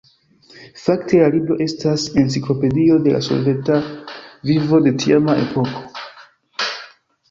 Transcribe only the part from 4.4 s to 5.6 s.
vivo de tiama